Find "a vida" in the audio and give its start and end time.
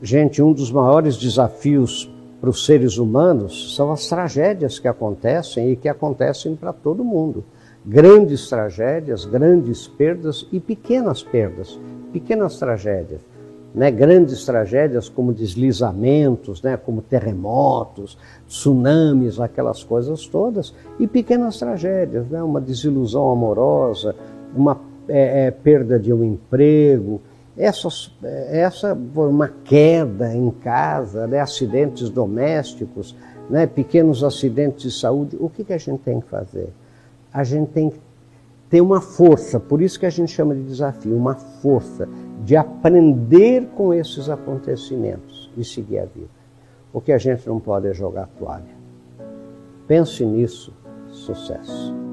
45.98-46.38